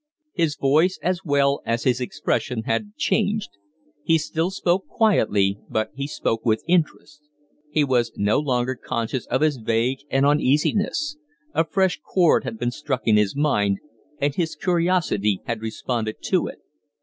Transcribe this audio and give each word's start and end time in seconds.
His 0.33 0.55
voice 0.55 0.97
as 1.03 1.21
well 1.23 1.61
as 1.63 1.83
his 1.83 2.01
expression 2.01 2.63
had 2.63 2.95
changed. 2.95 3.51
He 4.01 4.17
still 4.17 4.49
spoke 4.49 4.87
quietly, 4.87 5.59
but 5.69 5.91
he 5.93 6.07
spoke 6.07 6.43
with 6.43 6.63
interest. 6.67 7.21
He 7.69 7.83
was 7.83 8.11
no 8.15 8.39
longer 8.39 8.73
conscious 8.73 9.27
of 9.27 9.41
his 9.41 9.57
vague 9.57 9.99
and 10.09 10.25
uneasiness; 10.25 11.17
a 11.53 11.63
fresh 11.63 11.99
chord 11.99 12.45
had 12.45 12.57
been 12.57 12.71
struck 12.71 13.01
in 13.05 13.15
his 13.15 13.35
mind, 13.35 13.77
and 14.19 14.33
his 14.33 14.55
curiosity 14.55 15.39
had 15.45 15.61
responded 15.61 16.15
to 16.23 16.47
it. 16.47 16.57